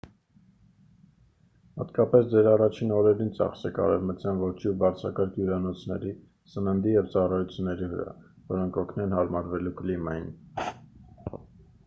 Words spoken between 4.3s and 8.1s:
ոճի ու բարձրակարգ հյուրանոցների սննդի և ծառայությունների